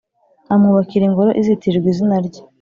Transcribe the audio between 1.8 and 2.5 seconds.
izina rye,